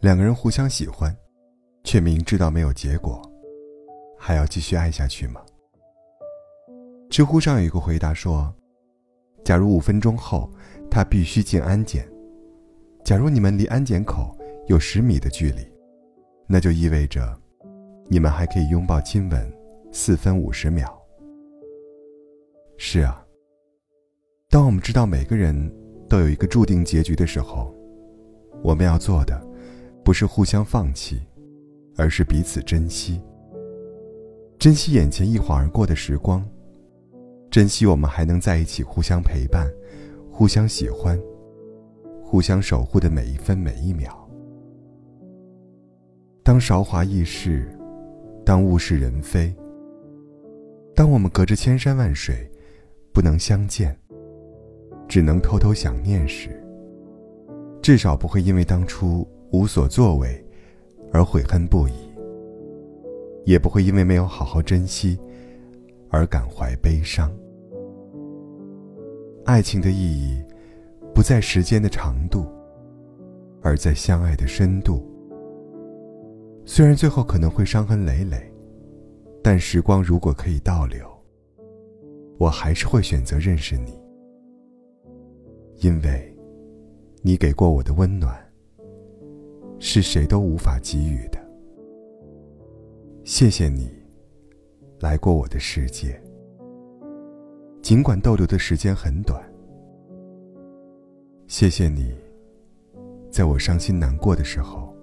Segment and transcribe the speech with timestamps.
[0.00, 1.14] 两个人互相喜欢，
[1.84, 3.20] 却明知道没有结果，
[4.18, 5.42] 还要继续爱下去吗？
[7.10, 8.50] 知乎上有一个回答说
[9.44, 10.50] ：“假如五分钟后
[10.90, 12.10] 他必须进安检，
[13.04, 14.34] 假如你们离安检口
[14.68, 15.60] 有十米的距离，
[16.46, 17.38] 那就意味着
[18.08, 19.52] 你们还可以拥抱亲吻
[19.92, 20.98] 四分五十秒。”
[22.78, 23.22] 是啊，
[24.48, 25.70] 当我们知道每个人
[26.08, 27.70] 都有一个注定结局的时候，
[28.62, 29.49] 我们要做的。
[30.10, 31.20] 不是互相放弃，
[31.96, 33.20] 而是彼此珍惜。
[34.58, 36.44] 珍惜眼前一晃而过的时光，
[37.48, 39.70] 珍惜我们还能在一起互相陪伴、
[40.28, 41.16] 互相喜欢、
[42.24, 44.28] 互相守护的每一分每一秒。
[46.42, 47.72] 当韶华易逝，
[48.44, 49.54] 当物是人非，
[50.92, 52.50] 当我们隔着千山万水，
[53.12, 53.96] 不能相见，
[55.06, 56.60] 只能偷偷想念时，
[57.80, 59.24] 至少不会因为当初。
[59.52, 60.44] 无所作为，
[61.12, 61.92] 而悔恨不已；
[63.44, 65.18] 也不会因为没有好好珍惜，
[66.08, 67.32] 而感怀悲伤。
[69.44, 70.40] 爱情的意义，
[71.12, 72.46] 不在时间的长度，
[73.60, 75.04] 而在相爱的深度。
[76.64, 78.52] 虽然最后可能会伤痕累累，
[79.42, 81.04] 但时光如果可以倒流，
[82.38, 83.98] 我还是会选择认识你，
[85.78, 86.32] 因为，
[87.22, 88.49] 你给过我的温暖。
[89.92, 91.38] 是谁都无法给予的。
[93.24, 93.90] 谢谢你，
[95.00, 96.16] 来过我的世界。
[97.82, 99.42] 尽管逗留的时间很短。
[101.48, 102.14] 谢谢你，
[103.32, 104.94] 在我伤心难过的时候，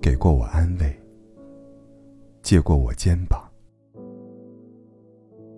[0.00, 0.96] 给过我安慰，
[2.42, 3.42] 借过我肩膀。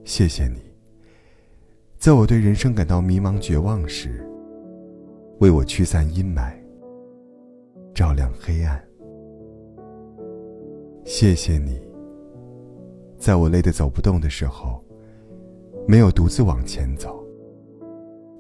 [0.05, 0.63] 谢谢你，
[1.99, 4.27] 在我对人生感到迷茫绝望时，
[5.41, 6.59] 为我驱散阴霾。
[8.01, 8.83] 照亮黑暗。
[11.05, 11.79] 谢谢你，
[13.19, 14.83] 在我累得走不动的时候，
[15.87, 17.23] 没有独自往前走，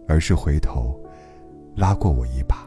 [0.08, 0.98] 而是回头
[1.76, 2.66] 拉过我一把。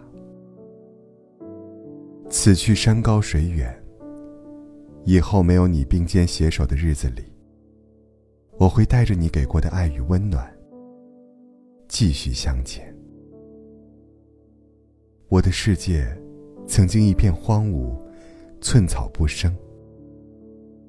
[2.30, 3.76] 此去山高水远，
[5.04, 7.24] 以后没有你并肩携手的日子里，
[8.60, 10.48] 我会带着你给过的爱与温暖，
[11.88, 12.96] 继续向前。
[15.28, 16.06] 我的世界。
[16.68, 17.96] 曾经一片荒芜，
[18.62, 19.56] 寸草不生。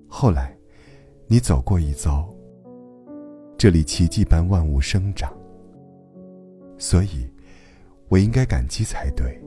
[0.06, 0.56] 后来，
[1.26, 2.28] 你走过一遭，
[3.58, 5.32] 这里奇迹般万物生长。
[6.78, 7.28] 所以，
[8.08, 9.40] 我应该感激才对。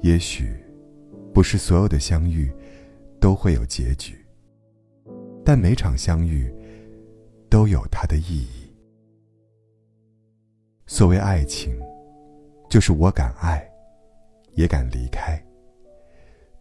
[0.00, 0.56] 也许，
[1.32, 2.52] 不是所有的相遇
[3.20, 4.16] 都会有结局，
[5.44, 6.52] 但每场相遇
[7.50, 8.72] 都有它的意义。
[10.86, 11.78] 所谓爱情，
[12.70, 13.68] 就是我敢爱。
[14.58, 15.40] 也敢离开。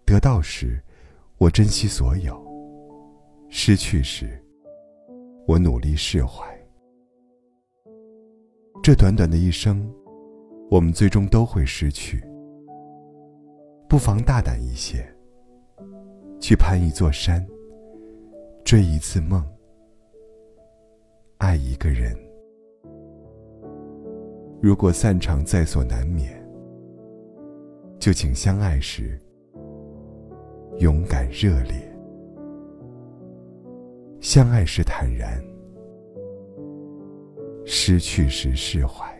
[0.05, 0.79] 得到时，
[1.39, 2.35] 我珍惜所有；
[3.49, 4.39] 失去时，
[5.47, 6.45] 我努力释怀。
[8.83, 9.91] 这短短的一生，
[10.69, 12.23] 我们最终都会失去。
[13.89, 15.03] 不妨大胆一些，
[16.39, 17.43] 去攀一座山，
[18.63, 19.43] 追一次梦，
[21.39, 22.15] 爱一个人。
[24.61, 26.46] 如果散场在所难免。
[28.07, 29.19] 就请相爱时
[30.77, 31.75] 勇敢热烈，
[34.21, 35.43] 相爱时坦然，
[37.65, 39.13] 失去时释怀。